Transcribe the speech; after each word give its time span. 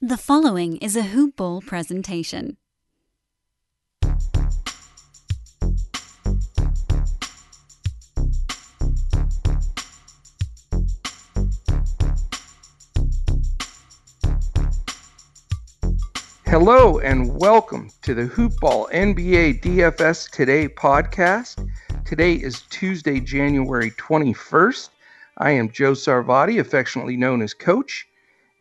The 0.00 0.16
following 0.16 0.76
is 0.76 0.94
a 0.94 1.02
Hoop 1.02 1.34
Ball 1.34 1.60
presentation. 1.60 2.56
Hello 16.46 17.00
and 17.00 17.36
welcome 17.36 17.90
to 18.02 18.14
the 18.14 18.26
Hoop 18.26 18.52
Ball 18.60 18.88
NBA 18.94 19.60
DFS 19.60 20.30
Today 20.30 20.68
podcast. 20.68 21.68
Today 22.04 22.34
is 22.34 22.62
Tuesday, 22.70 23.18
January 23.18 23.90
21st. 23.90 24.90
I 25.38 25.50
am 25.50 25.72
Joe 25.72 25.94
Sarvadi, 25.94 26.60
affectionately 26.60 27.16
known 27.16 27.42
as 27.42 27.52
Coach, 27.52 28.06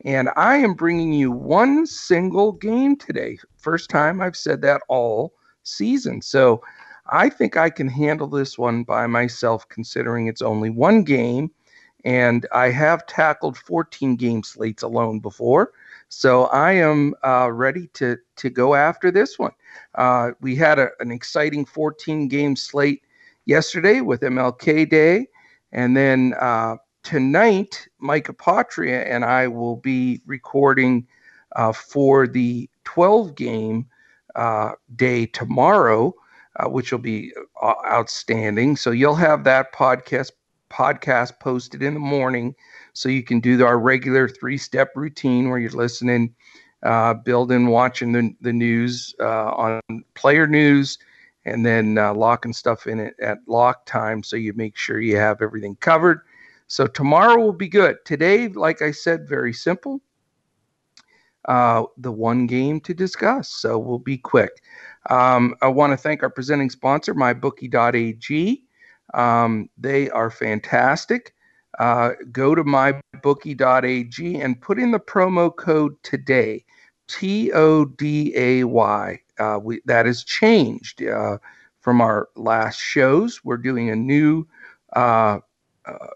and 0.05 0.29
I 0.35 0.57
am 0.57 0.73
bringing 0.73 1.13
you 1.13 1.31
one 1.31 1.85
single 1.87 2.51
game 2.51 2.95
today. 2.95 3.37
First 3.57 3.89
time 3.89 4.21
I've 4.21 4.37
said 4.37 4.61
that 4.61 4.81
all 4.87 5.33
season. 5.63 6.21
So 6.21 6.61
I 7.09 7.29
think 7.29 7.57
I 7.57 7.69
can 7.69 7.87
handle 7.87 8.27
this 8.27 8.57
one 8.57 8.83
by 8.83 9.07
myself, 9.07 9.67
considering 9.69 10.27
it's 10.27 10.41
only 10.41 10.69
one 10.69 11.03
game. 11.03 11.51
And 12.05 12.45
I 12.53 12.69
have 12.69 13.05
tackled 13.07 13.57
14 13.57 14.15
game 14.15 14.43
slates 14.43 14.83
alone 14.83 15.19
before. 15.19 15.73
So 16.09 16.45
I 16.45 16.73
am 16.73 17.13
uh, 17.25 17.51
ready 17.51 17.87
to, 17.93 18.17
to 18.37 18.49
go 18.49 18.75
after 18.75 19.11
this 19.11 19.37
one. 19.39 19.51
Uh, 19.95 20.31
we 20.39 20.55
had 20.55 20.79
a, 20.79 20.89
an 20.99 21.11
exciting 21.11 21.65
14 21.65 22.27
game 22.27 22.55
slate 22.55 23.03
yesterday 23.45 24.01
with 24.01 24.21
MLK 24.21 24.89
Day. 24.89 25.27
And 25.71 25.97
then 25.97 26.33
uh, 26.39 26.77
tonight, 27.03 27.87
Mike 27.99 28.27
Apotria 28.27 29.05
and 29.05 29.23
I 29.23 29.47
will 29.47 29.77
be 29.77 30.21
recording 30.25 31.07
uh, 31.55 31.71
for 31.71 32.27
the 32.27 32.69
12 32.83 33.35
game 33.35 33.87
uh, 34.35 34.73
day 34.95 35.25
tomorrow, 35.25 36.13
uh, 36.57 36.69
which 36.69 36.91
will 36.91 36.99
be 36.99 37.33
uh, 37.61 37.73
outstanding. 37.85 38.75
So 38.75 38.91
you'll 38.91 39.15
have 39.15 39.43
that 39.45 39.73
podcast 39.73 40.31
podcast 40.69 41.39
posted 41.39 41.81
in 41.81 41.93
the 41.93 41.99
morning, 41.99 42.53
so 42.93 43.07
you 43.07 43.23
can 43.23 43.39
do 43.39 43.65
our 43.65 43.79
regular 43.79 44.27
three 44.27 44.57
step 44.57 44.91
routine 44.95 45.49
where 45.49 45.59
you're 45.59 45.71
listening, 45.71 46.35
uh, 46.83 47.13
building, 47.13 47.67
watching 47.67 48.11
the 48.11 48.35
the 48.41 48.53
news 48.53 49.15
uh, 49.19 49.51
on 49.51 49.81
player 50.13 50.45
news, 50.45 50.97
and 51.45 51.65
then 51.65 51.95
locking 51.95 52.53
stuff 52.53 52.85
in 52.85 52.99
it 52.99 53.15
at 53.21 53.39
lock 53.47 53.85
time, 53.85 54.23
so 54.23 54.35
you 54.35 54.53
make 54.53 54.75
sure 54.75 54.99
you 54.99 55.15
have 55.15 55.41
everything 55.41 55.75
covered. 55.77 56.21
So 56.67 56.85
tomorrow 56.85 57.37
will 57.37 57.53
be 57.53 57.69
good. 57.69 57.97
Today, 58.05 58.49
like 58.49 58.81
I 58.81 58.91
said, 58.91 59.27
very 59.27 59.53
simple. 59.53 60.01
Uh, 61.45 61.83
the 61.97 62.11
one 62.11 62.45
game 62.45 62.81
to 62.81 62.93
discuss. 62.93 63.47
So 63.47 63.79
we'll 63.79 63.99
be 63.99 64.17
quick. 64.17 64.61
Um, 65.09 65.55
I 65.61 65.69
want 65.69 65.93
to 65.93 65.97
thank 65.97 66.21
our 66.21 66.29
presenting 66.29 66.69
sponsor, 66.69 67.15
mybookie.ag. 67.15 68.63
Um, 69.13 69.69
they 69.77 70.09
are 70.09 70.29
fantastic. 70.29 71.33
Uh, 71.79 72.11
go 72.31 72.53
to 72.53 72.63
mybookie.ag 72.63 74.41
and 74.41 74.61
put 74.61 74.79
in 74.79 74.91
the 74.91 74.99
promo 74.99 75.55
code 75.55 75.95
today, 76.03 76.65
T 77.07 77.51
O 77.53 77.85
D 77.85 78.33
A 78.35 78.65
Y. 78.65 79.19
Uh, 79.39 79.59
that 79.85 80.05
has 80.05 80.23
changed 80.23 81.03
uh, 81.03 81.37
from 81.79 82.01
our 82.01 82.27
last 82.35 82.77
shows. 82.77 83.41
We're 83.45 83.57
doing 83.57 83.89
a 83.89 83.95
new 83.95 84.45
uh, 84.95 85.39
uh, 85.85 86.07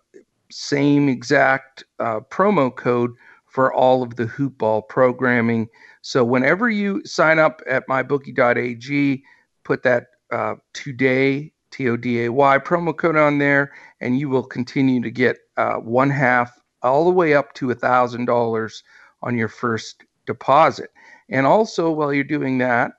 same 0.52 1.10
exact 1.10 1.84
uh, 2.00 2.20
promo 2.30 2.76
code 2.76 3.12
for 3.46 3.74
all 3.74 4.02
of 4.02 4.16
the 4.16 4.26
hoop 4.26 4.58
ball 4.58 4.82
programming. 4.82 5.68
So 6.02 6.24
whenever 6.24 6.70
you 6.70 7.04
sign 7.06 7.38
up 7.38 7.62
at 7.68 7.88
mybookie.ag, 7.88 9.24
put 9.64 9.84
that 9.84 10.08
uh, 10.32 10.56
today 10.74 11.52
T 11.72 11.90
O 11.90 11.98
D 11.98 12.26
A 12.26 12.32
Y 12.32 12.58
promo 12.60 12.96
code 12.96 13.18
on 13.18 13.38
there, 13.38 13.74
and 14.00 14.20
you 14.20 14.30
will 14.30 14.44
continue 14.44 15.02
to 15.02 15.12
get 15.12 15.38
uh, 15.58 15.76
one 15.76 16.10
half 16.10 16.58
all 16.82 17.06
the 17.06 17.12
way 17.12 17.34
up 17.34 17.54
to 17.54 17.72
a 17.72 17.76
thousand 17.76 18.26
dollars 18.26 18.84
on 19.22 19.38
your 19.38 19.48
first 19.48 20.04
deposit. 20.26 20.90
And 21.30 21.46
also, 21.46 21.92
while 21.92 22.14
you're 22.14 22.24
doing 22.24 22.58
that, 22.60 22.92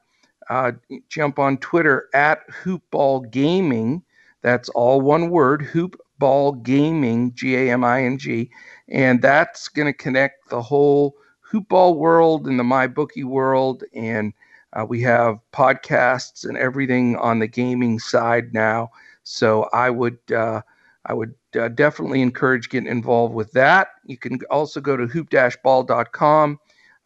uh, 0.48 0.72
jump 1.08 1.38
on 1.38 1.58
Twitter 1.58 2.08
at 2.14 2.48
Hoopball 2.48 3.30
Gaming. 3.30 4.02
That's 4.42 4.68
all 4.70 5.00
one 5.00 5.30
word, 5.30 5.62
Hoop 5.62 5.96
Ball 6.22 6.52
Gaming, 6.52 7.34
G 7.34 7.56
A 7.56 7.72
M 7.72 7.82
I 7.82 8.04
N 8.04 8.16
G, 8.16 8.48
and 8.88 9.20
that's 9.20 9.66
going 9.66 9.86
to 9.86 9.92
connect 9.92 10.50
the 10.50 10.62
whole 10.62 11.16
hoopball 11.52 11.96
world 11.96 12.46
and 12.46 12.60
the 12.60 12.62
MyBookie 12.62 13.24
world. 13.24 13.82
And 13.92 14.32
uh, 14.72 14.86
we 14.88 15.00
have 15.00 15.40
podcasts 15.52 16.48
and 16.48 16.56
everything 16.56 17.16
on 17.16 17.40
the 17.40 17.48
gaming 17.48 17.98
side 17.98 18.54
now. 18.54 18.90
So 19.24 19.68
I 19.72 19.90
would 19.90 20.20
uh, 20.30 20.62
I 21.06 21.12
would 21.12 21.34
uh, 21.58 21.66
definitely 21.70 22.22
encourage 22.22 22.68
getting 22.68 22.88
involved 22.88 23.34
with 23.34 23.50
that. 23.54 23.88
You 24.06 24.16
can 24.16 24.38
also 24.48 24.80
go 24.80 24.96
to 24.96 25.08
hoop-ball.com, 25.08 26.60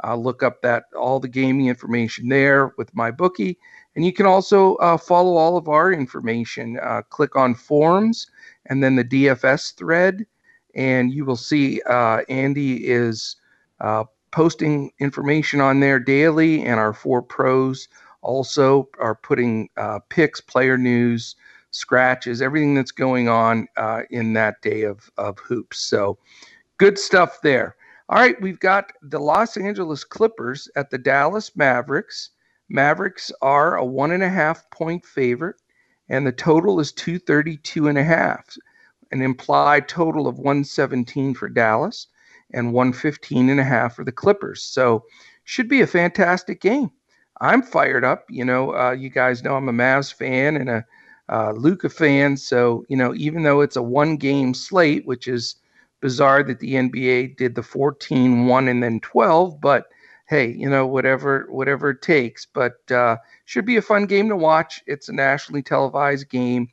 uh, 0.05 0.15
look 0.15 0.43
up 0.43 0.61
that 0.61 0.85
all 0.95 1.21
the 1.21 1.29
gaming 1.29 1.69
information 1.69 2.29
there 2.29 2.75
with 2.77 2.95
MyBookie, 2.95 3.57
and 3.97 4.05
you 4.05 4.13
can 4.13 4.27
also 4.27 4.77
uh, 4.77 4.97
follow 4.99 5.37
all 5.37 5.57
of 5.57 5.69
our 5.69 5.91
information. 5.91 6.79
Uh, 6.83 7.03
click 7.09 7.35
on 7.35 7.55
forums 7.55 8.27
and 8.67 8.85
then 8.85 8.95
the 8.95 9.05
DFS 9.05 9.75
thread, 9.75 10.27
and 10.75 11.13
you 11.13 11.25
will 11.25 11.37
see 11.37 11.81
uh, 11.89 12.21
Andy 12.29 12.87
is 12.87 13.37
uh, 13.81 14.05
posting 14.31 14.93
information 15.01 15.61
on 15.61 15.81
there 15.81 15.99
daily, 15.99 16.63
and 16.63 16.79
our 16.79 16.93
four 16.93 17.23
pros 17.23 17.89
also 18.21 18.89
are 19.01 19.15
putting 19.15 19.69
uh, 19.79 20.01
picks, 20.11 20.41
player 20.41 20.77
news, 20.77 21.37
scratches, 21.71 22.43
everything 22.43 22.75
that's 22.75 22.91
going 22.91 23.29
on 23.29 23.67
uh, 23.77 24.03
in 24.11 24.35
that 24.35 24.61
day 24.63 24.83
of, 24.83 25.11
of 25.17 25.39
hoops. 25.39 25.79
So 25.79 26.19
good 26.77 26.99
stuff 26.99 27.41
there. 27.43 27.77
All 28.09 28.19
right, 28.19 28.41
we've 28.41 28.61
got 28.61 28.93
the 29.03 29.19
Los 29.19 29.57
Angeles 29.57 30.05
Clippers 30.05 30.69
at 30.77 30.91
the 30.91 30.99
Dallas 30.99 31.57
Mavericks. 31.57 32.31
Mavericks 32.69 33.33
are 33.43 33.77
a 33.77 33.85
one 33.85 34.11
and 34.11 34.23
a 34.23 34.29
half 34.29 34.69
point 34.71 35.05
favorite 35.05 35.57
and 36.09 36.27
the 36.27 36.33
total 36.33 36.81
is 36.81 36.93
232 36.93 37.89
and 37.89 37.99
a 37.99 38.05
half 38.05 38.57
an 39.13 39.23
implied 39.23 39.89
total 39.89 40.27
of 40.27 40.39
117 40.39 41.35
for 41.35 41.49
dallas 41.49 42.09
and 42.53 42.73
115 42.73 43.49
and 43.49 43.61
a 43.61 43.65
half 43.65 43.95
for 43.95 44.05
the 44.05 44.13
clippers. 44.13 44.63
So 44.63 45.05
should 45.45 45.69
be 45.69 45.81
a 45.81 45.87
fantastic 45.87 46.61
game. 46.61 46.91
I'm 47.41 47.63
fired 47.63 48.05
up 48.05 48.25
you 48.31 48.45
know 48.45 48.75
uh, 48.75 48.93
you 48.93 49.11
guys 49.11 49.43
know 49.43 49.57
i'm 49.57 49.69
a 49.69 49.73
mavs 49.73 50.13
fan 50.13 50.57
and 50.57 50.71
a 50.71 50.85
uh, 51.29 51.53
luka 51.53 51.89
fan 51.89 52.37
so 52.37 52.85
you 52.89 52.97
know 52.97 53.15
even 53.15 53.43
though 53.43 53.61
it's 53.61 53.77
a 53.77 53.83
one 53.83 54.17
game 54.17 54.55
slate 54.55 55.07
which 55.07 55.29
is 55.29 55.57
bizarre 56.01 56.43
that 56.43 56.61
the 56.61 56.75
nba 56.75 57.37
did 57.37 57.55
the 57.55 57.63
14 57.63 58.47
1 58.47 58.69
and 58.69 58.83
then 58.83 59.01
12 59.01 59.61
but 59.61 59.87
hey, 60.27 60.53
you 60.53 60.69
know, 60.69 60.87
whatever 60.87 61.47
whatever 61.49 61.91
it 61.91 62.03
takes. 62.03 62.47
But 62.47 62.91
uh, 62.91 63.17
should 63.45 63.65
be 63.65 63.77
a 63.77 63.83
fun 63.83 64.07
game 64.07 64.29
to 64.29 64.37
watch. 64.37 64.83
It's 64.87 65.09
a 65.09 65.13
nationally 65.13 65.63
televised 65.63 66.29
game 66.29 66.69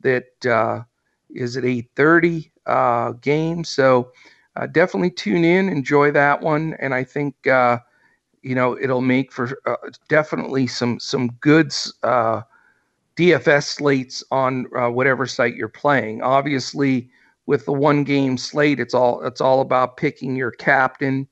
that 0.00 0.46
uh, 0.46 0.82
is 1.30 1.56
at 1.56 1.64
8:30 1.64 2.50
uh, 2.66 3.12
game. 3.12 3.64
So 3.64 4.12
uh, 4.56 4.66
definitely 4.66 5.10
tune 5.10 5.44
in, 5.44 5.68
enjoy 5.68 6.10
that 6.12 6.40
one, 6.40 6.74
and 6.78 6.94
I 6.94 7.04
think 7.04 7.46
uh, 7.46 7.78
you 8.42 8.54
know 8.54 8.78
it'll 8.78 9.02
make 9.02 9.32
for 9.32 9.58
uh, 9.66 9.76
definitely 10.08 10.66
some 10.66 10.98
some 11.00 11.28
good 11.40 11.68
DFS 13.16 13.64
slates 13.64 14.24
on 14.30 14.64
whatever 14.94 15.26
site 15.26 15.54
you're 15.54 15.68
playing. 15.68 16.22
Obviously, 16.22 17.10
with 17.46 17.66
the 17.66 17.72
one 17.72 18.04
game 18.04 18.38
slate, 18.38 18.80
it's 18.80 18.94
all 18.94 19.22
it's 19.24 19.40
all 19.40 19.60
about 19.60 19.96
picking 19.96 20.36
your 20.36 20.52
captain 20.52 21.28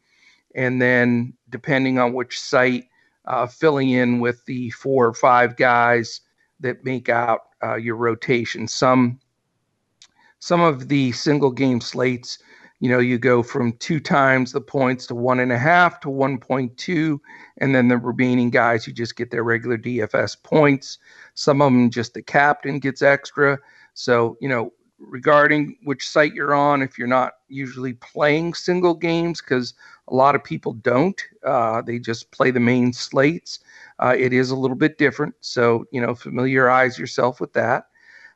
and 0.54 0.81
then 0.81 1.32
depending 1.50 1.99
on 1.99 2.12
which 2.12 2.41
site, 2.41 2.85
uh, 3.26 3.47
filling 3.47 3.91
in 3.91 4.20
with 4.20 4.44
the 4.47 4.70
four 4.70 5.06
or 5.06 5.14
five 5.14 5.56
guys 5.56 6.20
that 6.61 6.85
make 6.85 7.08
out 7.08 7.41
uh, 7.62 7.76
your 7.76 7.97
rotation. 7.97 8.67
Some 8.69 9.20
some 10.38 10.62
of 10.62 10.88
the 10.88 11.12
single 11.12 11.50
game 11.50 11.82
slates, 11.82 12.38
you 12.81 12.88
know, 12.88 12.99
you 12.99 13.19
go 13.19 13.43
from 13.43 13.75
two 13.75 14.00
times 14.00 14.52
the 14.52 14.61
points 14.61 15.06
to 15.06 15.14
one 15.14 15.38
and 15.38 15.52
a 15.52 15.58
half 15.58 16.00
to 16.00 16.08
1.2, 16.08 17.19
and 17.58 17.75
then 17.75 17.88
the 17.88 17.99
remaining 17.99 18.49
guys, 18.49 18.87
you 18.87 18.93
just 18.94 19.17
get 19.17 19.31
their 19.31 19.44
regular 19.44 19.76
DFS 19.76 20.43
points. 20.43 20.99
Some 21.35 21.61
of 21.61 21.67
them 21.67 21.91
just 21.91 22.14
the 22.14 22.23
captain 22.23 22.79
gets 22.79 23.02
extra. 23.02 23.58
So, 23.93 24.38
you 24.41 24.49
know, 24.49 24.73
regarding 25.00 25.76
which 25.85 26.08
site 26.08 26.35
you're 26.35 26.55
on, 26.55 26.82
if 26.82 26.99
you're 26.99 27.08
not 27.08 27.32
usually 27.49 27.94
playing 27.94 28.55
single 28.55 28.94
games, 28.94 29.41
because 29.41 29.75
a 30.08 30.14
lot 30.14 30.35
of 30.35 30.44
people 30.44 30.75
don't. 30.75 31.20
Uh, 31.44 31.82
they 31.82 31.99
just 31.99 32.31
play 32.31 32.50
the 32.50 32.61
main 32.61 32.93
slates. 32.93 33.61
Uh, 33.99 34.14
it 34.17 34.32
is 34.32 34.50
a 34.50 34.56
little 34.56 34.76
bit 34.76 34.99
different, 34.99 35.35
so 35.41 35.85
you 35.91 36.00
know, 36.00 36.14
familiarize 36.14 36.99
yourself 36.99 37.41
with 37.41 37.52
that, 37.55 37.87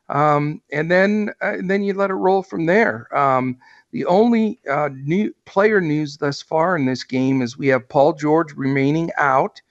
um, 0.09 0.61
and 0.71 0.91
then 0.91 1.29
uh, 1.41 1.53
and 1.53 1.69
then 1.69 1.83
you 1.83 1.93
let 1.93 2.09
it 2.09 2.15
roll 2.15 2.43
from 2.43 2.65
there. 2.65 3.07
Um, 3.17 3.57
The 3.91 4.05
only 4.05 4.59
uh, 4.69 4.89
new 4.93 5.33
player 5.45 5.79
news 5.79 6.17
thus 6.17 6.41
far 6.41 6.75
in 6.75 6.85
this 6.85 7.05
game 7.05 7.41
is 7.41 7.57
we 7.57 7.67
have 7.71 7.87
Paul 7.87 8.13
George 8.13 8.53
remaining 8.53 9.09
out. 9.17 9.61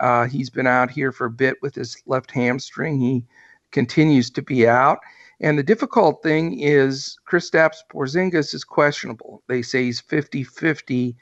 Uh, 0.00 0.26
he's 0.26 0.50
been 0.50 0.66
out 0.66 0.90
here 0.90 1.12
for 1.12 1.26
a 1.26 1.30
bit 1.30 1.56
with 1.62 1.74
his 1.74 1.96
left 2.06 2.30
hamstring. 2.30 3.00
He 3.00 3.24
continues 3.70 4.30
to 4.30 4.42
be 4.42 4.68
out. 4.68 4.98
And 5.40 5.58
the 5.58 5.62
difficult 5.62 6.22
thing 6.22 6.60
is 6.60 7.18
Kristaps 7.26 7.78
Porzingis 7.90 8.54
is 8.54 8.64
questionable. 8.64 9.42
They 9.48 9.62
say 9.62 9.84
he's 9.84 10.00
50 10.00 10.44
50 10.44 11.16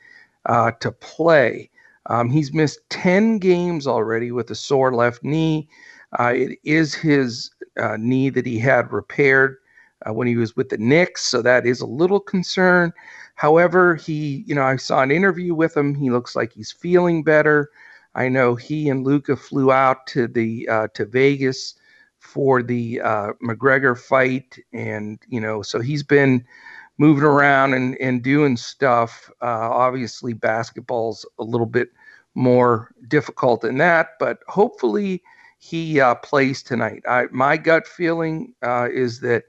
uh, 0.47 0.73
to 0.81 0.91
play. 0.93 1.71
Um, 2.07 2.31
he's 2.31 2.53
missed 2.53 2.81
10 2.91 3.39
games 3.39 3.87
already 3.87 4.33
with 4.33 4.51
a 4.51 4.55
sore 4.55 4.95
left 4.95 5.23
knee. 5.23 5.69
Uh, 6.19 6.33
it 6.35 6.59
is 6.65 6.95
his 6.95 7.51
uh, 7.79 7.97
knee 7.99 8.31
that 8.31 8.47
he 8.47 8.59
had 8.59 8.93
repaired 8.93 9.57
uh, 10.07 10.13
when 10.13 10.27
he 10.27 10.37
was 10.37 10.57
with 10.57 10.71
the 10.71 10.79
Knicks, 10.79 11.23
so 11.25 11.43
that 11.43 11.67
is 11.67 11.81
a 11.81 11.87
little 11.87 12.21
concern. 12.21 12.93
However, 13.35 13.95
he, 13.95 14.43
you 14.47 14.55
know, 14.55 14.63
I 14.63 14.77
saw 14.77 15.03
an 15.03 15.11
interview 15.11 15.55
with 15.55 15.77
him. 15.77 15.95
He 15.95 16.11
looks 16.11 16.35
like 16.35 16.53
he's 16.53 16.73
feeling 16.73 17.23
better. 17.23 17.71
I 18.15 18.29
know 18.29 18.55
he 18.55 18.89
and 18.89 19.05
Luka 19.05 19.37
flew 19.37 19.71
out 19.71 20.07
to 20.09 20.27
the 20.27 20.67
uh, 20.69 20.89
to 20.95 21.05
Vegas 21.05 21.75
for 22.29 22.63
the 22.63 23.01
uh, 23.01 23.33
McGregor 23.43 23.99
fight, 23.99 24.59
and 24.75 25.19
you 25.29 25.41
know, 25.41 25.63
so 25.63 25.81
he's 25.81 26.03
been 26.03 26.45
moving 26.99 27.25
around 27.25 27.73
and, 27.73 27.97
and 28.01 28.23
doing 28.23 28.57
stuff. 28.57 29.31
Uh, 29.41 29.71
obviously, 29.71 30.35
basketball's 30.35 31.25
a 31.39 31.45
little 31.45 31.67
bit 31.67 31.89
more 32.35 32.93
difficult 33.09 33.63
than 33.63 33.79
that, 33.79 34.11
but 34.21 34.41
hopefully 34.47 35.23
he 35.59 36.01
uh, 36.01 36.15
plays 36.17 36.63
tonight. 36.63 37.03
I, 37.09 37.25
my 37.31 37.57
gut 37.57 37.87
feeling 37.87 38.53
uh, 38.63 38.89
is 38.93 39.21
that 39.21 39.45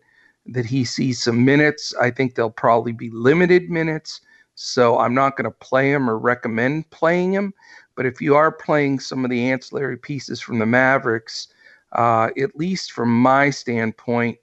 that 0.46 0.66
he 0.66 0.86
sees 0.86 1.22
some 1.22 1.44
minutes. 1.44 1.94
I 2.02 2.10
think 2.12 2.34
they'll 2.34 2.50
probably 2.50 2.94
be 2.94 3.10
limited 3.12 3.70
minutes, 3.70 4.22
so 4.56 4.98
I'm 5.00 5.14
not 5.14 5.36
going 5.36 5.52
to 5.52 5.66
play 5.68 5.92
him 5.92 6.10
or 6.10 6.18
recommend 6.18 6.90
playing 6.92 7.34
him. 7.34 7.54
But 7.96 8.06
if 8.06 8.22
you 8.22 8.36
are 8.36 8.54
playing 8.54 9.02
some 9.02 9.26
of 9.26 9.30
the 9.30 9.52
ancillary 9.52 9.98
pieces 9.98 10.40
from 10.40 10.60
the 10.60 10.66
Mavericks, 10.66 11.50
uh, 11.94 12.30
at 12.38 12.56
least 12.56 12.92
from 12.92 13.10
my 13.10 13.50
standpoint, 13.50 14.38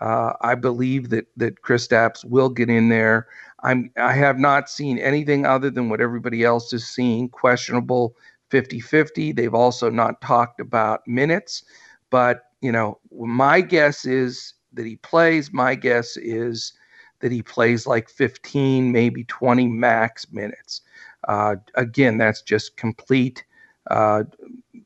uh, 0.00 0.32
I 0.40 0.54
believe 0.54 1.10
that 1.10 1.26
that 1.36 1.62
Kristaps 1.62 2.24
will 2.24 2.48
get 2.48 2.70
in 2.70 2.88
there. 2.88 3.28
I'm 3.62 3.90
I 3.96 4.12
have 4.12 4.38
not 4.38 4.70
seen 4.70 4.98
anything 4.98 5.44
other 5.44 5.70
than 5.70 5.88
what 5.88 6.00
everybody 6.00 6.44
else 6.44 6.72
is 6.72 6.86
seeing. 6.86 7.28
Questionable 7.28 8.16
50-50. 8.50 9.34
They've 9.36 9.54
also 9.54 9.90
not 9.90 10.20
talked 10.20 10.60
about 10.60 11.06
minutes, 11.06 11.64
but 12.10 12.44
you 12.60 12.72
know 12.72 12.98
my 13.12 13.60
guess 13.60 14.04
is 14.04 14.54
that 14.72 14.86
he 14.86 14.96
plays. 14.96 15.52
My 15.52 15.74
guess 15.74 16.16
is 16.16 16.72
that 17.20 17.32
he 17.32 17.42
plays 17.42 17.86
like 17.86 18.08
15, 18.10 18.92
maybe 18.92 19.24
20 19.24 19.66
max 19.68 20.30
minutes. 20.32 20.82
Uh, 21.28 21.56
again, 21.76 22.18
that's 22.18 22.42
just 22.42 22.76
complete, 22.76 23.44
uh, 23.90 24.24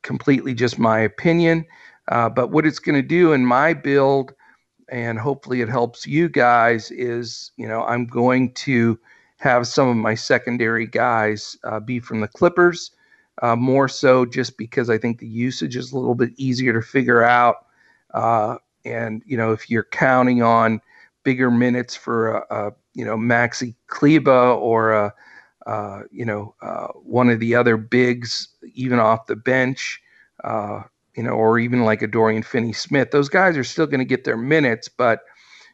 completely 0.03 0.55
just 0.55 0.79
my 0.79 1.01
opinion. 1.01 1.65
Uh, 2.09 2.29
but 2.29 2.51
what 2.51 2.67
it's 2.67 2.79
going 2.79 2.95
to 2.95 3.07
do 3.07 3.33
in 3.33 3.45
my 3.45 3.73
build, 3.73 4.33
and 4.89 5.19
hopefully 5.19 5.61
it 5.61 5.69
helps 5.69 6.07
you 6.07 6.29
guys, 6.29 6.91
is 6.91 7.51
you 7.57 7.67
know 7.67 7.85
I'm 7.85 8.07
going 8.07 8.53
to 8.55 8.99
have 9.39 9.67
some 9.67 9.89
of 9.89 9.97
my 9.97 10.15
secondary 10.15 10.87
guys 10.87 11.57
uh, 11.65 11.81
be 11.81 12.01
from 12.01 12.21
the 12.21 12.29
Clippers, 12.29 12.93
uh, 13.43 13.57
more 13.57 13.89
so 13.89 14.25
just 14.25 14.57
because 14.57 14.89
I 14.89 14.99
think 14.99 15.19
the 15.19 15.27
usage 15.27 15.77
is 15.77 15.93
a 15.93 15.99
little 15.99 16.15
bit 16.15 16.31
easier 16.37 16.73
to 16.73 16.83
figure 16.83 17.23
out. 17.23 17.67
Uh, 18.15 18.57
and 18.85 19.23
you 19.27 19.37
know 19.37 19.53
if 19.53 19.69
you're 19.69 19.89
counting 19.91 20.43
on 20.43 20.81
bigger 21.25 21.51
minutes 21.51 21.97
for 21.97 22.37
a, 22.37 22.47
a 22.51 22.73
you 22.95 23.05
know 23.05 23.17
Maxi 23.17 23.75
Kleber 23.89 24.53
or 24.53 24.93
a 24.93 25.15
uh, 25.67 26.03
you 26.13 26.25
know, 26.25 26.55
uh, 26.63 26.87
one 26.95 27.29
of 27.29 27.41
the 27.41 27.55
other 27.55 27.77
bigs, 27.77 28.49
even 28.75 29.01
off 29.01 29.27
the 29.27 29.37
bench, 29.37 30.01
uh, 30.45 30.83
you 31.17 31.23
know, 31.23 31.31
or 31.31 31.59
even 31.59 31.85
like 31.85 32.03
a 32.03 32.07
Dorian 32.07 32.43
Finney 32.43 32.73
Smith. 32.73 33.11
Those 33.11 33.29
guys 33.29 33.57
are 33.57 33.65
still 33.65 33.87
going 33.87 34.01
to 34.01 34.05
get 34.05 34.25
their 34.25 34.37
minutes, 34.37 34.89
but 34.89 35.23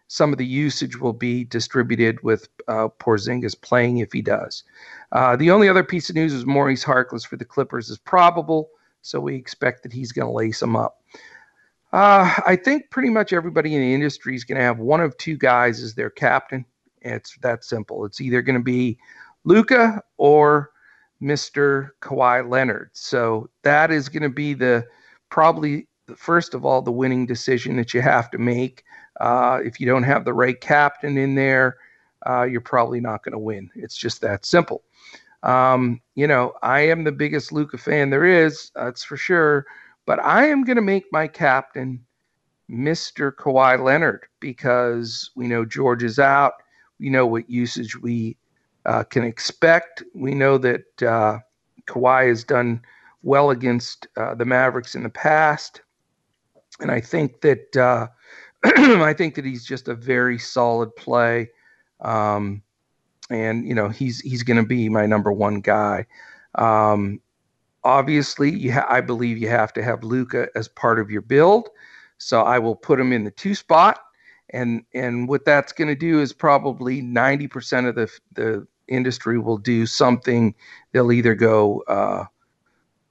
some 0.07 0.31
of 0.31 0.39
the 0.39 0.47
usage 0.47 1.01
will 1.01 1.13
be 1.13 1.45
distributed 1.45 2.23
with 2.23 2.49
uh, 2.69 2.89
Porzingis 3.01 3.61
playing 3.61 3.99
if 3.99 4.13
he 4.13 4.23
does. 4.23 4.63
Uh, 5.11 5.37
the 5.37 5.51
only 5.51 5.69
other 5.69 5.83
piece 5.83 6.09
of 6.09 6.17
news 6.17 6.33
is 6.33 6.47
Maurice 6.47 6.85
Harkless 6.85 7.27
for 7.27 7.37
the 7.37 7.45
Clippers 7.45 7.91
is 7.91 7.99
probable, 7.99 8.71
so 9.01 9.21
we 9.21 9.35
expect 9.35 9.83
that 9.83 9.93
he's 9.93 10.13
going 10.13 10.27
to 10.27 10.33
lace 10.33 10.61
them 10.61 10.77
up. 10.77 11.03
Uh, 11.93 12.35
I 12.47 12.57
think 12.57 12.91
pretty 12.91 13.11
much 13.11 13.33
everybody 13.33 13.75
in 13.75 13.81
the 13.81 13.95
industry 13.95 14.35
is 14.35 14.45
going 14.45 14.59
to 14.59 14.65
have 14.65 14.79
one 14.79 15.01
of 15.01 15.17
two 15.17 15.37
guys 15.37 15.83
as 15.83 15.95
their 15.95 16.11
captain. 16.11 16.65
It's 17.03 17.37
that 17.39 17.65
simple. 17.65 18.05
It's 18.05 18.21
either 18.21 18.43
going 18.43 18.59
to 18.59 18.63
be 18.63 18.99
Luka 19.45 20.03
or 20.17 20.71
Mr. 21.23 21.91
Kawhi 22.01 22.49
Leonard. 22.49 22.91
So 22.93 23.51
that 23.63 23.91
is 23.91 24.09
going 24.09 24.23
to 24.23 24.31
be 24.31 24.55
the 24.55 24.87
probably 25.33 25.87
first 26.15 26.53
of 26.53 26.63
all 26.63 26.83
the 26.83 26.93
winning 26.93 27.25
decision 27.25 27.75
that 27.77 27.95
you 27.95 28.03
have 28.03 28.31
to 28.31 28.37
make. 28.37 28.85
Uh, 29.19 29.61
if 29.65 29.81
you 29.81 29.87
don't 29.87 30.03
have 30.03 30.27
the 30.27 30.33
right 30.35 30.61
captain 30.61 31.17
in 31.17 31.35
there, 31.35 31.79
uh, 32.29 32.43
you're 32.43 32.61
probably 32.61 33.01
not 33.01 33.25
going 33.25 33.33
to 33.33 33.39
win. 33.39 33.71
It's 33.75 33.97
just 33.97 34.21
that 34.21 34.45
simple. 34.45 34.83
Um, 35.43 36.03
you 36.17 36.27
know, 36.27 36.53
I 36.63 36.81
am 36.81 37.05
the 37.05 37.13
biggest 37.13 37.51
Luka 37.51 37.79
fan 37.79 38.11
there 38.11 38.27
is, 38.27 38.73
that's 38.75 39.03
for 39.03 39.17
sure. 39.17 39.65
But 40.05 40.23
I 40.23 40.49
am 40.49 40.65
going 40.65 40.77
to 40.77 40.83
make 40.83 41.07
my 41.13 41.29
captain 41.29 42.05
Mr. 42.71 43.33
Kawhi 43.33 43.83
Leonard 43.83 44.27
because 44.39 45.31
we 45.35 45.49
know 45.49 45.65
George 45.65 46.03
is 46.03 46.19
out. 46.19 46.53
We 47.01 47.09
know 47.09 47.27
what 47.27 47.49
usage 47.49 47.97
we 47.97 48.37
uh, 48.85 49.05
can 49.05 49.25
expect. 49.25 50.03
We 50.15 50.35
know 50.35 50.59
that 50.59 51.03
uh, 51.03 51.39
Kawhi 51.87 52.29
has 52.29 52.45
done 52.45 52.83
well 53.23 53.51
against 53.51 54.07
uh, 54.17 54.35
the 54.35 54.45
Mavericks 54.45 54.95
in 54.95 55.03
the 55.03 55.11
past, 55.11 55.83
and 56.81 56.91
I 56.91 57.01
think 57.01 57.41
that 57.43 57.77
uh, 57.77 58.09
I 58.65 59.13
think 59.13 59.35
that 59.35 59.45
he's 59.45 59.65
just 59.65 59.89
a 59.89 59.95
very 59.95 60.39
solid 60.39 60.95
play, 60.97 61.51
um, 62.01 62.63
and 63.31 63.67
you 63.67 63.75
know 63.75 63.89
he's 63.89 64.21
he's 64.21 64.43
going 64.43 64.59
to 64.59 64.67
be 64.67 64.89
my 64.89 65.07
number 65.07 65.33
one 65.33 65.61
guy. 65.61 66.07
Um, 66.57 67.21
obviously, 67.85 68.69
ha- 68.69 68.87
I 68.89 69.01
believe 69.01 69.39
you 69.39 69.49
have 69.49 69.73
to 69.75 69.83
have 69.83 70.05
Luka 70.05 70.49
as 70.55 70.69
part 70.69 70.99
of 70.99 71.11
your 71.11 71.23
build, 71.23 71.69
so 72.19 72.43
I 72.43 72.59
will 72.59 72.77
put 72.77 73.01
him 73.01 73.13
in 73.13 73.25
the 73.25 73.31
two 73.31 73.55
spot. 73.55 73.99
And, 74.51 74.85
and 74.93 75.29
what 75.29 75.45
that's 75.45 75.73
going 75.73 75.89
to 75.89 75.95
do 75.95 76.21
is 76.21 76.33
probably 76.33 77.03
90% 77.03 77.89
of 77.89 77.95
the, 77.95 78.11
the 78.35 78.67
industry 78.87 79.39
will 79.39 79.57
do 79.57 79.87
something. 79.87 80.55
They'll 80.93 81.13
either 81.13 81.35
go 81.35 81.83
uh, 81.89 82.25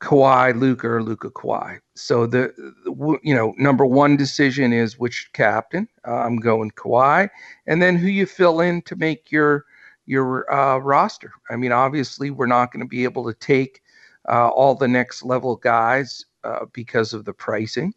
Kawhi, 0.02 0.60
Luka 0.60 0.90
or 0.90 1.04
Luka 1.04 1.30
Kawhi. 1.30 1.80
So 1.96 2.26
the, 2.26 2.52
the, 2.58 3.20
you 3.24 3.36
know 3.36 3.54
number 3.58 3.86
one 3.86 4.18
decision 4.18 4.74
is 4.74 5.00
which 5.00 5.30
captain. 5.34 5.88
Uh, 6.08 6.16
I'm 6.16 6.38
going 6.38 6.72
Kawhi, 6.72 7.30
and 7.68 7.82
then 7.82 7.96
who 7.96 8.08
you 8.08 8.26
fill 8.26 8.60
in 8.60 8.82
to 8.84 8.96
make 8.96 9.32
your 9.32 9.66
your 10.08 10.52
uh, 10.52 10.78
roster. 10.78 11.32
I 11.50 11.56
mean, 11.56 11.72
obviously, 11.72 12.32
we're 12.32 12.48
not 12.48 12.74
going 12.74 12.84
to 12.84 12.90
be 12.90 13.04
able 13.04 13.26
to 13.32 13.38
take 13.40 13.82
uh, 14.28 14.50
all 14.50 14.76
the 14.76 14.88
next 14.88 15.24
level 15.24 15.56
guys 15.56 16.26
uh, 16.44 16.66
because 16.74 17.14
of 17.14 17.26
the 17.26 17.34
pricing. 17.34 17.94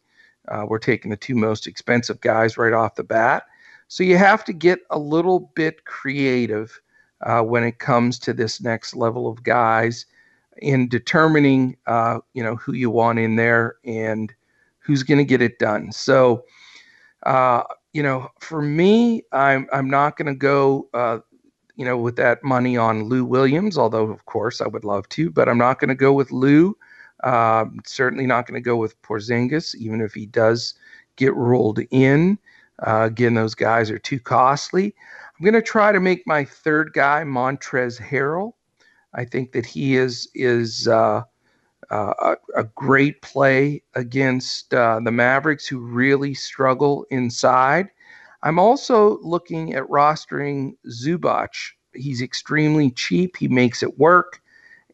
Uh, 0.49 0.67
we're 0.69 0.79
taking 0.79 1.11
the 1.11 1.17
two 1.17 1.35
most 1.35 1.67
expensive 1.67 2.21
guys 2.21 2.59
right 2.59 2.75
off 2.75 2.97
the 2.97 3.03
bat. 3.03 3.45
So 3.89 4.05
you 4.05 4.19
have 4.19 4.45
to 4.45 4.53
get 4.53 4.81
a 4.91 4.99
little 4.99 5.51
bit 5.55 5.87
creative 5.87 6.79
uh, 7.23 7.41
when 7.43 7.65
it 7.65 7.79
comes 7.79 8.19
to 8.21 8.35
this 8.35 8.61
next 8.61 8.95
level 8.95 9.27
of 9.27 9.43
guys 9.43 10.05
in 10.59 10.89
determining 10.89 11.77
uh, 11.87 12.21
you 12.33 12.43
know 12.43 12.57
who 12.57 12.73
you 12.73 12.91
want 12.91 13.19
in 13.19 13.37
there 13.37 13.77
and 13.85 14.33
who's 14.79 15.03
going 15.03 15.19
to 15.19 15.25
get 15.25 15.43
it 15.43 15.59
done. 15.59 15.91
So 15.93 16.45
uh, 17.25 17.63
you 17.93 18.03
know, 18.03 18.29
for 18.41 18.61
me, 18.61 19.23
I'm 19.33 19.69
I'm 19.73 19.89
not 19.89 20.17
going 20.17 20.27
to 20.27 20.35
go 20.35 20.89
uh, 20.95 21.19
you 21.77 21.85
know 21.85 21.97
with 21.97 22.17
that 22.17 22.45
money 22.45 22.77
on 22.77 23.05
Lou 23.05 23.25
Williams, 23.25 23.79
although 23.79 24.11
of 24.11 24.27
course 24.27 24.61
I 24.61 24.69
would 24.69 24.85
love 24.85 25.09
to, 25.11 25.31
but 25.31 25.49
I'm 25.49 25.59
not 25.59 25.79
going 25.79 25.89
to 25.89 25.95
go 25.95 26.13
with 26.13 26.31
Lou. 26.33 26.77
Um, 27.23 27.81
certainly 27.87 28.27
not 28.27 28.47
going 28.47 28.61
to 28.61 28.65
go 28.65 28.77
with 28.77 29.01
Porzingis, 29.03 29.75
even 29.77 30.01
if 30.01 30.13
he 30.13 30.27
does 30.27 30.75
get 31.17 31.35
rolled 31.35 31.81
in. 31.91 32.39
Uh, 32.87 33.05
again, 33.07 33.35
those 33.35 33.55
guys 33.55 33.91
are 33.91 33.99
too 33.99 34.19
costly. 34.19 34.95
I'm 35.39 35.45
going 35.45 35.55
to 35.55 35.63
try 35.63 35.93
to 35.93 36.01
make 36.01 36.27
my 36.27 36.45
third 36.45 36.93
guy 36.93 37.23
Montrezl 37.25 38.01
Harrell. 38.01 38.53
I 39.15 39.25
think 39.25 39.53
that 39.53 39.67
he 39.67 39.97
is 39.97 40.29
is 40.35 40.89
uh, 40.89 41.23
uh, 41.91 42.35
a, 42.57 42.65
great 42.65 43.23
play 43.23 43.83
against 43.95 44.75
uh, 44.75 45.01
the 45.05 45.13
Mavericks, 45.13 45.67
who 45.67 45.79
really 45.79 46.35
struggle 46.35 47.07
inside. 47.11 47.89
I'm 48.43 48.59
also 48.59 49.19
looking 49.23 49.75
at 49.75 49.85
rostering 49.85 50.77
Zubac. 50.89 51.51
He's 51.95 52.23
extremely 52.23 52.91
cheap. 52.91 53.37
He 53.37 53.49
makes 53.49 53.83
it 53.83 53.99
work, 53.99 54.43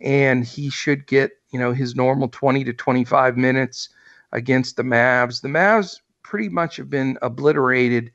and 0.01 0.45
he 0.45 0.71
should 0.71 1.07
get 1.07 1.33
you 1.51 1.59
know 1.59 1.73
his 1.73 1.97
normal 1.97 2.29
20 2.29 2.65
to 2.65 2.73
25 2.73 3.37
minutes 3.37 3.89
against 4.33 4.77
the 4.77 4.83
Mavs. 4.83 5.41
The 5.41 5.49
Mavs 5.49 6.01
pretty 6.23 6.49
much 6.49 6.77
have 6.77 6.91
been 6.91 7.19
obliterated 7.23 8.13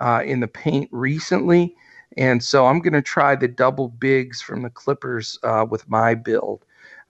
uh, 0.00 0.22
in 0.24 0.40
the 0.40 0.48
paint 0.48 0.88
recently. 0.92 1.74
And 2.16 2.42
so 2.42 2.66
I'm 2.66 2.80
going 2.80 2.94
to 2.94 3.02
try 3.02 3.36
the 3.36 3.48
double 3.48 3.88
bigs 3.88 4.40
from 4.40 4.62
the 4.62 4.70
Clippers 4.70 5.38
uh, 5.42 5.66
with 5.68 5.88
my 5.88 6.14
build. 6.14 6.64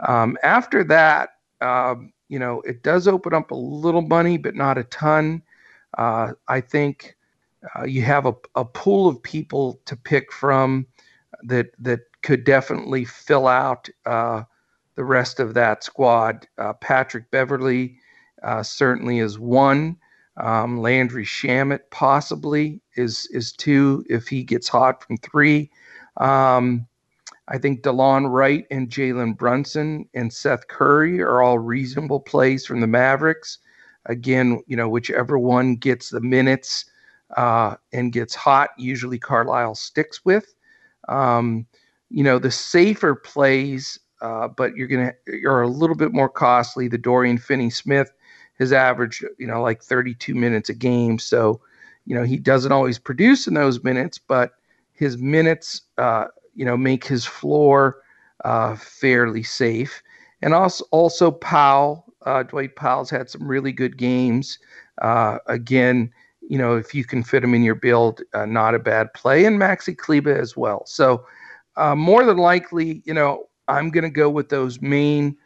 Um, 0.06 0.36
after 0.42 0.84
that, 0.84 1.30
um, 1.60 2.12
you 2.28 2.38
know, 2.38 2.60
it 2.62 2.82
does 2.82 3.08
open 3.08 3.32
up 3.32 3.50
a 3.50 3.56
little 3.56 4.02
money, 4.02 4.36
but 4.36 4.54
not 4.54 4.78
a 4.78 4.84
ton. 4.84 5.42
Uh, 5.96 6.32
I 6.48 6.60
think 6.60 7.16
uh, 7.76 7.84
you 7.84 8.02
have 8.02 8.26
a, 8.26 8.34
a 8.54 8.64
pool 8.64 9.08
of 9.08 9.22
people 9.22 9.80
to 9.86 9.96
pick 9.96 10.32
from 10.32 10.86
that 11.44 11.70
that 11.78 12.00
could 12.22 12.44
definitely 12.44 13.04
fill 13.04 13.46
out 13.46 13.88
uh, 14.06 14.42
the 14.96 15.04
rest 15.04 15.40
of 15.40 15.54
that 15.54 15.84
squad. 15.84 16.46
Uh, 16.58 16.72
Patrick 16.74 17.30
Beverley 17.30 17.96
uh, 18.42 18.62
certainly 18.62 19.20
is 19.20 19.38
one. 19.38 19.96
Um, 20.38 20.80
Landry 20.80 21.24
Shamet 21.24 21.80
possibly 21.90 22.80
is 22.96 23.26
is 23.32 23.52
two 23.52 24.04
if 24.08 24.28
he 24.28 24.44
gets 24.44 24.68
hot 24.68 25.02
from 25.02 25.16
three. 25.18 25.70
Um, 26.16 26.86
I 27.48 27.58
think 27.58 27.82
Delon 27.82 28.30
Wright 28.30 28.66
and 28.70 28.88
Jalen 28.88 29.36
Brunson 29.36 30.08
and 30.14 30.32
Seth 30.32 30.68
Curry 30.68 31.20
are 31.20 31.42
all 31.42 31.58
reasonable 31.58 32.20
plays 32.20 32.66
from 32.66 32.80
the 32.80 32.86
Mavericks. 32.86 33.58
Again, 34.06 34.62
you 34.66 34.76
know, 34.76 34.88
whichever 34.88 35.38
one 35.38 35.76
gets 35.76 36.10
the 36.10 36.20
minutes 36.20 36.84
uh, 37.36 37.76
and 37.92 38.12
gets 38.12 38.34
hot, 38.34 38.70
usually 38.78 39.18
Carlisle 39.18 39.74
sticks 39.74 40.24
with. 40.24 40.54
Um, 41.08 41.66
you 42.10 42.22
know, 42.22 42.38
the 42.38 42.50
safer 42.50 43.14
plays, 43.14 43.98
uh, 44.20 44.48
but 44.48 44.76
you're 44.76 44.88
gonna 44.88 45.14
you're 45.26 45.62
a 45.62 45.68
little 45.68 45.96
bit 45.96 46.12
more 46.12 46.28
costly. 46.28 46.88
The 46.88 46.98
Dorian 46.98 47.38
Finney-Smith 47.38 48.12
has 48.58 48.72
averaged, 48.72 49.24
you 49.38 49.46
know, 49.46 49.62
like 49.62 49.82
32 49.82 50.34
minutes 50.34 50.68
a 50.68 50.74
game, 50.74 51.18
so 51.18 51.60
you 52.06 52.14
know 52.14 52.22
he 52.22 52.38
doesn't 52.38 52.72
always 52.72 52.98
produce 52.98 53.46
in 53.46 53.54
those 53.54 53.82
minutes, 53.84 54.18
but 54.18 54.52
his 54.92 55.16
minutes, 55.18 55.82
uh, 55.96 56.26
you 56.54 56.64
know, 56.64 56.76
make 56.76 57.04
his 57.04 57.24
floor 57.24 58.02
uh, 58.44 58.74
fairly 58.76 59.42
safe. 59.42 60.02
And 60.42 60.54
also, 60.54 60.84
also 60.90 61.30
Powell, 61.30 62.04
uh, 62.26 62.42
Dwight 62.42 62.76
Powell's 62.76 63.10
had 63.10 63.30
some 63.30 63.46
really 63.46 63.72
good 63.72 63.96
games. 63.96 64.58
Uh, 65.00 65.38
again, 65.46 66.12
you 66.48 66.58
know, 66.58 66.76
if 66.76 66.94
you 66.94 67.04
can 67.04 67.22
fit 67.22 67.44
him 67.44 67.54
in 67.54 67.62
your 67.62 67.74
build, 67.74 68.22
uh, 68.34 68.46
not 68.46 68.74
a 68.74 68.78
bad 68.78 69.12
play. 69.14 69.44
And 69.44 69.58
Maxi 69.60 69.96
Kleber 69.96 70.36
as 70.36 70.56
well. 70.56 70.82
So 70.86 71.24
uh, 71.76 71.94
more 71.94 72.24
than 72.24 72.38
likely, 72.38 73.02
you 73.04 73.14
know, 73.14 73.48
I'm 73.68 73.90
going 73.90 74.04
to 74.04 74.10
go 74.10 74.30
with 74.30 74.48
those 74.48 74.80
main, 74.80 75.36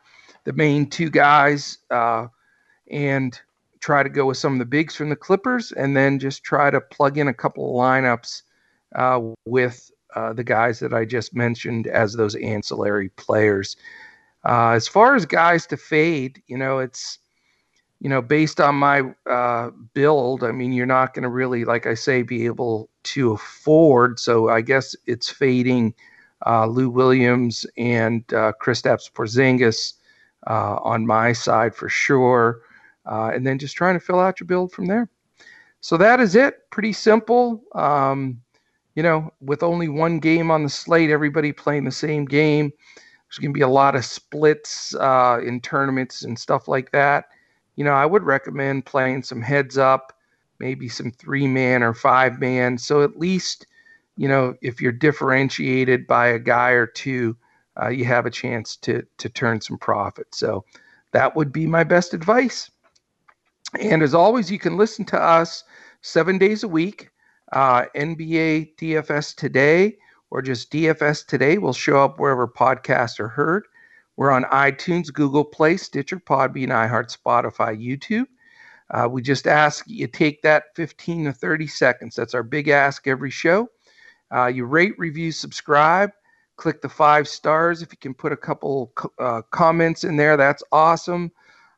the 0.45 0.53
main 0.53 0.89
two 0.89 1.11
guys, 1.11 1.79
uh, 1.91 2.29
and 2.91 3.39
try 3.81 4.03
to 4.03 4.09
go 4.09 4.27
with 4.27 4.39
some 4.39 4.53
of 4.53 4.59
the 4.59 4.65
bigs 4.65 4.95
from 4.95 5.11
the 5.11 5.17
Clippers, 5.17 5.73
and 5.73 5.97
then 5.97 6.19
just 6.19 6.45
try 6.45 6.71
to 6.71 6.81
plug 6.81 7.19
in 7.19 7.29
a 7.29 7.35
couple 7.35 7.69
of 7.69 7.85
lineups 7.85 8.43
uh, 8.95 9.21
with 9.45 9.91
uh, 10.15 10.33
the 10.33 10.45
guys 10.45 10.79
that 10.79 10.95
I 10.95 11.05
just 11.05 11.35
mentioned 11.35 11.87
as 11.87 12.13
those 12.13 12.35
ancillary 12.37 13.09
players. 13.11 13.77
Uh, 14.45 14.71
as 14.71 14.89
far 14.89 15.15
as 15.15 15.27
guys 15.27 15.67
to 15.69 15.77
fade, 15.77 16.43
you 16.47 16.57
know, 16.57 16.79
it's 16.79 17.19
you 18.01 18.09
know, 18.09 18.21
based 18.21 18.61
on 18.61 18.75
my 18.75 19.03
uh, 19.31 19.71
build, 19.95 20.43
I 20.43 20.51
mean, 20.51 20.73
you're 20.73 20.87
not 20.87 21.15
going 21.15 21.23
to 21.23 21.29
really, 21.29 21.65
like 21.65 21.87
I 21.87 21.95
say, 21.95 22.23
be 22.23 22.47
able 22.47 22.91
to 23.05 23.31
afford. 23.31 24.19
So 24.19 24.49
I 24.49 24.61
guess 24.61 24.97
it's 25.07 25.31
fading 25.31 25.95
uh, 26.45 26.67
Lou 26.67 26.91
Williams 26.91 27.65
and 27.79 28.25
uh, 28.35 28.55
Kristaps 28.61 29.09
Porzingis 29.09 29.93
on 30.49 31.07
my 31.07 31.33
side 31.33 31.77
for 31.77 31.89
sure, 31.89 32.63
uh, 33.07 33.31
and 33.35 33.47
then 33.47 33.59
just 33.59 33.77
trying 33.77 33.95
to 33.95 34.01
fill 34.01 34.21
out 34.21 34.41
your 34.41 34.47
build 34.47 34.73
from 34.73 34.87
there. 34.87 35.09
So 35.81 35.97
that 35.97 36.21
is 36.21 36.37
it. 36.37 36.71
Pretty 36.71 36.93
simple. 36.93 37.63
Um, 37.75 38.41
you 38.95 39.03
know, 39.03 39.33
with 39.41 39.63
only 39.63 39.89
one 39.89 40.19
game 40.19 40.51
on 40.51 40.63
the 40.63 40.69
slate, 40.69 41.11
everybody 41.11 41.53
playing 41.53 41.85
the 41.85 41.91
same 41.91 42.25
game. 42.25 42.73
There's 43.27 43.39
going 43.39 43.53
to 43.53 43.59
be 43.59 43.63
a 43.63 43.69
lot 43.69 43.97
of 43.97 44.05
splits 44.05 44.95
uh, 44.95 45.41
in 45.45 45.61
tournaments 45.61 46.23
and 46.23 46.39
stuff 46.39 46.69
like 46.69 46.93
that 46.93 47.27
you 47.77 47.85
know, 47.85 47.93
I 47.93 48.07
would 48.07 48.23
recommend 48.23 48.87
playing 48.87 49.23
some 49.23 49.41
heads 49.41 49.79
up, 49.79 50.13
maybe 50.59 50.89
some 50.89 51.11
three 51.11 51.47
man 51.47 51.83
or 51.83 51.95
five 51.95 52.39
man. 52.39 52.79
So 52.79 53.03
at 53.03 53.19
least, 53.19 53.67
you 54.17 54.29
know, 54.29 54.55
if 54.61 54.81
you're 54.81 54.93
differentiated 54.93 56.07
by 56.07 56.29
a 56.29 56.39
guy 56.39 56.71
or 56.71 56.87
two, 56.87 57.37
uh, 57.81 57.89
you 57.89 58.05
have 58.05 58.27
a 58.27 58.31
chance 58.31 58.77
to 58.77 59.03
to 59.19 59.29
turn 59.29 59.61
some 59.61 59.79
profit. 59.79 60.35
So 60.35 60.65
that 61.13 61.35
would 61.35 61.53
be 61.53 61.67
my 61.67 61.85
best 61.85 62.13
advice. 62.13 62.71
And 63.81 64.03
as 64.03 64.15
always, 64.15 64.51
you 64.51 64.59
can 64.59 64.77
listen 64.77 65.05
to 65.07 65.21
us 65.21 65.65
seven 66.03 66.39
days 66.39 66.63
a 66.63 66.69
week. 66.69 67.11
Uh, 67.53 67.85
NBA 67.95 68.77
DFS 68.77 69.35
Today 69.35 69.97
or 70.31 70.41
just 70.41 70.73
DFS 70.73 71.27
Today 71.27 71.59
will 71.59 71.75
show 71.75 72.03
up 72.03 72.19
wherever 72.19 72.49
podcasts 72.49 73.21
are 73.21 73.29
heard. 73.29 73.67
We're 74.17 74.31
on 74.31 74.45
iTunes, 74.45 75.13
Google 75.13 75.45
Play, 75.45 75.77
Stitcher, 75.77 76.19
Podbean, 76.19 76.69
iHeart, 76.69 77.17
Spotify, 77.17 77.79
YouTube. 77.79 78.27
Uh, 78.91 79.09
we 79.09 79.23
just 79.23 79.47
ask 79.47 79.85
you 79.87 80.07
take 80.07 80.43
that 80.43 80.65
15 80.75 81.27
to 81.27 81.33
30 81.33 81.67
seconds. 81.67 82.15
That's 82.15 82.35
our 82.35 82.43
big 82.43 82.69
ask 82.69 83.07
every 83.07 83.31
show. 83.31 83.69
Uh, 84.35 84.47
you 84.47 84.65
rate, 84.65 84.95
review, 84.99 85.33
subscribe. 85.33 86.11
Click 86.57 86.83
the 86.83 86.89
five 86.89 87.27
stars. 87.27 87.83
If 87.83 87.93
you 87.93 87.99
can 87.99 88.15
put 88.15 88.33
a 88.33 88.37
couple 88.37 88.93
uh, 89.19 89.43
comments 89.51 90.05
in 90.05 90.17
there, 90.17 90.37
that's 90.37 90.63
awesome. 90.73 91.33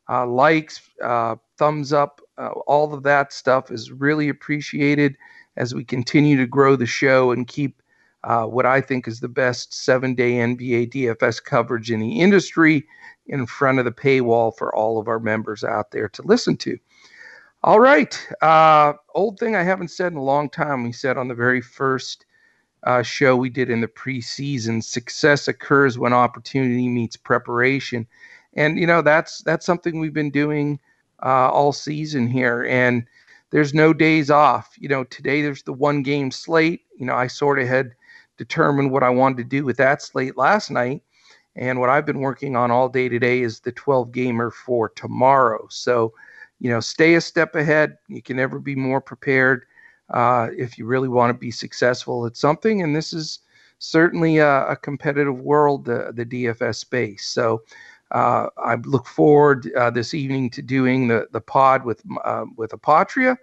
Uh, 0.09 0.25
likes, 0.25 0.89
uh, 1.03 1.35
thumbs 1.57 1.91
up, 1.91 2.21
uh, 2.37 2.49
all 2.67 2.93
of 2.93 3.03
that 3.03 3.33
stuff 3.33 3.71
is 3.71 3.91
really 3.91 4.29
appreciated 4.29 5.17
as 5.57 5.73
we 5.73 5.83
continue 5.83 6.37
to 6.37 6.45
grow 6.45 6.75
the 6.75 6.85
show 6.85 7.31
and 7.31 7.47
keep 7.47 7.81
uh, 8.23 8.43
what 8.43 8.65
I 8.65 8.81
think 8.81 9.07
is 9.07 9.19
the 9.19 9.27
best 9.27 9.73
seven 9.73 10.15
day 10.15 10.33
NBA 10.33 10.91
DFS 10.91 11.43
coverage 11.43 11.91
in 11.91 11.99
the 11.99 12.19
industry 12.19 12.85
in 13.27 13.45
front 13.45 13.79
of 13.79 13.85
the 13.85 13.91
paywall 13.91 14.55
for 14.55 14.75
all 14.75 14.99
of 14.99 15.07
our 15.07 15.19
members 15.19 15.63
out 15.63 15.91
there 15.91 16.09
to 16.09 16.21
listen 16.23 16.57
to. 16.57 16.77
All 17.63 17.79
right. 17.79 18.19
Uh, 18.41 18.93
old 19.15 19.39
thing 19.39 19.55
I 19.55 19.63
haven't 19.63 19.89
said 19.89 20.11
in 20.11 20.17
a 20.17 20.23
long 20.23 20.49
time. 20.49 20.83
We 20.83 20.91
said 20.91 21.17
on 21.17 21.27
the 21.27 21.35
very 21.35 21.61
first 21.61 22.25
uh, 22.83 23.01
show 23.01 23.35
we 23.35 23.49
did 23.49 23.69
in 23.69 23.81
the 23.81 23.87
preseason 23.87 24.83
success 24.83 25.47
occurs 25.47 25.97
when 25.97 26.13
opportunity 26.13 26.87
meets 26.87 27.17
preparation. 27.17 28.05
And, 28.55 28.79
you 28.79 28.87
know, 28.87 29.01
that's 29.01 29.41
that's 29.43 29.65
something 29.65 29.99
we've 29.99 30.13
been 30.13 30.31
doing 30.31 30.79
uh, 31.23 31.49
all 31.49 31.73
season 31.73 32.27
here. 32.27 32.65
And 32.69 33.05
there's 33.51 33.73
no 33.73 33.93
days 33.93 34.29
off. 34.29 34.75
You 34.77 34.89
know, 34.89 35.03
today 35.05 35.41
there's 35.41 35.63
the 35.63 35.73
one 35.73 36.03
game 36.03 36.31
slate. 36.31 36.81
You 36.97 37.05
know, 37.05 37.15
I 37.15 37.27
sort 37.27 37.59
of 37.59 37.67
had 37.67 37.93
determined 38.37 38.91
what 38.91 39.03
I 39.03 39.09
wanted 39.09 39.37
to 39.37 39.43
do 39.43 39.63
with 39.63 39.77
that 39.77 40.01
slate 40.01 40.37
last 40.37 40.71
night. 40.71 41.03
And 41.55 41.79
what 41.79 41.89
I've 41.89 42.05
been 42.05 42.19
working 42.19 42.55
on 42.55 42.69
all 42.69 42.89
day 42.89 43.07
today 43.07 43.41
is 43.41 43.61
the 43.61 43.71
12 43.71 44.11
gamer 44.11 44.51
for 44.51 44.89
tomorrow. 44.89 45.67
So, 45.69 46.13
you 46.59 46.69
know, 46.69 46.81
stay 46.81 47.15
a 47.15 47.21
step 47.21 47.55
ahead. 47.55 47.97
You 48.09 48.21
can 48.21 48.35
never 48.35 48.59
be 48.59 48.75
more 48.75 48.99
prepared 48.99 49.65
uh, 50.09 50.49
if 50.57 50.77
you 50.77 50.85
really 50.85 51.07
want 51.07 51.29
to 51.29 51.39
be 51.39 51.51
successful 51.51 52.25
at 52.25 52.35
something. 52.35 52.81
And 52.81 52.93
this 52.93 53.13
is 53.13 53.39
certainly 53.79 54.37
a, 54.37 54.67
a 54.67 54.75
competitive 54.75 55.39
world, 55.39 55.85
the, 55.85 56.11
the 56.13 56.25
DFS 56.25 56.75
space. 56.75 57.25
So, 57.25 57.61
uh, 58.15 58.49
I 58.57 58.75
look 58.75 59.07
forward 59.07 59.69
uh, 59.73 59.89
this 59.89 60.13
evening 60.13 60.49
to 60.51 60.61
doing 60.61 61.09
the 61.09 61.27
the 61.33 61.41
pod 61.41 61.83
with 61.83 62.01
uh, 62.23 62.45
with 62.55 62.71
Apotria, 62.71 63.35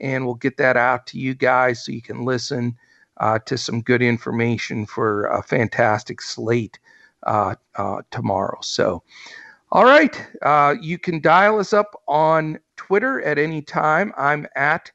and 0.00 0.24
we'll 0.24 0.36
get 0.36 0.56
that 0.56 0.78
out 0.78 1.06
to 1.08 1.18
you 1.18 1.34
guys 1.34 1.84
so 1.84 1.92
you 1.92 2.00
can 2.00 2.24
listen 2.24 2.74
uh, 3.18 3.38
to 3.40 3.58
some 3.58 3.82
good 3.82 4.00
information 4.00 4.86
for 4.86 5.26
a 5.26 5.42
fantastic 5.42 6.22
slate 6.22 6.78
uh, 7.24 7.54
uh, 7.76 8.00
tomorrow. 8.10 8.56
So, 8.62 9.02
all 9.70 9.84
right, 9.84 10.18
you 10.80 10.98
can 10.98 11.20
dial 11.20 11.58
us 11.58 11.74
up 11.74 11.94
on 12.08 12.58
Twitter 12.76 13.20
at 13.24 13.38
any 13.38 13.60
time. 13.60 14.14
I'm 14.16 14.46
at 14.56 14.90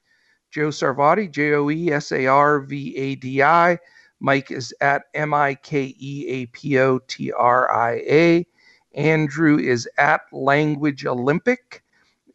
Joe 0.50 0.70
Sarvadi, 0.70 1.30
J 1.30 1.54
O 1.54 1.70
E 1.70 1.92
S 1.92 2.12
A 2.12 2.26
R 2.26 2.62
V 2.62 2.98
A 2.98 3.14
D 3.14 3.44
I. 3.44 3.78
Mike 4.22 4.50
is 4.50 4.74
at 4.82 5.04
M 5.14 5.36
I 5.36 5.54
K 5.54 5.96
E 6.00 6.26
A 6.30 6.46
P 6.48 6.80
O 6.80 6.98
T 7.08 7.32
R 7.32 7.72
I 7.72 7.92
A. 8.08 8.46
Andrew 9.00 9.58
is 9.58 9.88
at 9.98 10.22
Language 10.34 11.06
Olympic. 11.06 11.84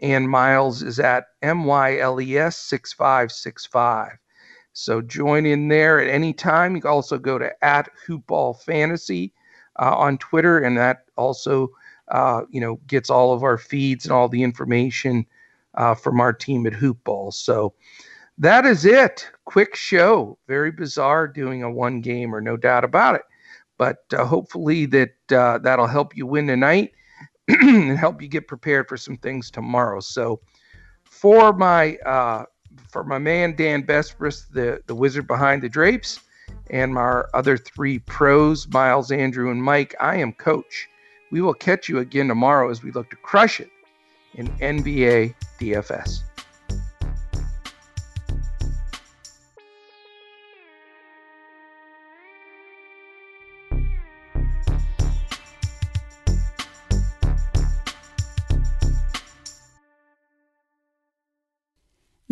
And 0.00 0.28
Miles 0.28 0.83
is 0.83 0.99
at 0.99 1.26
M 1.42 1.64
Y 1.64 1.99
L 1.99 2.21
E 2.21 2.37
S 2.37 2.56
6565. 2.56 4.12
So 4.73 5.00
join 5.00 5.47
in 5.47 5.68
there 5.68 6.00
at 6.00 6.11
any 6.11 6.33
time. 6.33 6.75
You 6.75 6.83
can 6.83 6.90
also 6.90 7.16
go 7.16 7.38
to 7.38 7.64
at 7.64 7.88
Hoopball 8.06 8.61
Fantasy 8.61 9.33
uh, 9.78 9.94
on 9.97 10.18
Twitter, 10.18 10.59
and 10.59 10.76
that 10.76 11.04
also 11.16 11.71
uh, 12.09 12.42
you 12.50 12.61
know 12.61 12.80
gets 12.87 13.09
all 13.09 13.33
of 13.33 13.44
our 13.44 13.56
feeds 13.56 14.04
and 14.04 14.12
all 14.12 14.28
the 14.28 14.42
information 14.42 15.25
uh, 15.75 15.94
from 15.94 16.21
our 16.21 16.33
team 16.33 16.66
at 16.66 16.73
Hoopball. 16.73 17.33
So 17.33 17.73
that 18.38 18.66
is 18.66 18.85
it. 18.85 19.30
Quick 19.44 19.76
show. 19.76 20.37
Very 20.49 20.73
bizarre 20.73 21.28
doing 21.28 21.62
a 21.62 21.71
one 21.71 22.00
game, 22.00 22.35
or 22.35 22.40
no 22.40 22.56
doubt 22.56 22.85
about 22.85 23.14
it. 23.14 23.23
But 23.76 23.99
uh, 24.12 24.25
hopefully 24.25 24.87
that 24.87 25.14
uh, 25.33 25.59
that'll 25.59 25.87
help 25.87 26.16
you 26.16 26.26
win 26.26 26.47
tonight 26.47 26.93
and 27.49 27.99
help 27.99 28.23
you 28.23 28.28
get 28.28 28.49
prepared 28.49 28.88
for 28.88 28.97
some 28.97 29.16
things 29.16 29.50
tomorrow. 29.50 30.00
So 30.00 30.40
for 31.04 31.52
my 31.52 31.97
uh, 31.99 32.45
for 32.88 33.04
my 33.04 33.19
man 33.19 33.57
Dan 33.57 33.83
Besbris, 33.83 34.50
the, 34.52 34.83
the 34.87 34.95
wizard 34.95 35.26
behind 35.26 35.62
the 35.62 35.69
drapes, 35.69 36.21
and 36.71 36.97
our 36.97 37.28
other 37.35 37.57
three 37.57 37.99
pros, 38.00 38.69
Miles, 38.69 39.11
Andrew, 39.11 39.50
and 39.50 39.62
Mike. 39.62 39.95
I 40.00 40.16
am 40.16 40.33
Coach. 40.33 40.88
We 41.31 41.40
will 41.40 41.54
catch 41.54 41.88
you 41.88 41.99
again 41.99 42.28
tomorrow 42.28 42.71
as 42.71 42.83
we 42.83 42.93
look 42.93 43.11
to 43.11 43.16
crush 43.16 43.61
it 43.61 43.71
in 44.35 44.49
NBA 44.59 45.35
DFS. 45.61 46.23